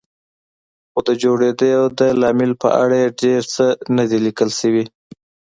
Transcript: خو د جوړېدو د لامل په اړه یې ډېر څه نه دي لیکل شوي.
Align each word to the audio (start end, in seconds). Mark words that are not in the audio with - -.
خو 0.91 0.99
د 1.07 1.09
جوړېدو 1.23 1.81
د 1.99 2.01
لامل 2.21 2.51
په 2.63 2.69
اړه 2.83 2.95
یې 3.03 3.09
ډېر 3.21 3.41
څه 3.53 3.65
نه 3.95 4.03
دي 4.09 4.19
لیکل 4.25 4.49
شوي. 4.59 4.83